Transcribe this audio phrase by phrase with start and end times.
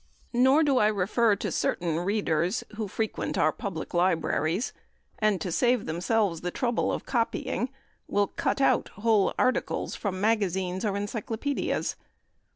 [0.33, 4.73] Nor do I refer to certain readers who frequent our public libraries,
[5.19, 7.69] and, to save themselves the trouble of copying,
[8.07, 11.97] will cut out whole articles from magazines or encyclopaedias.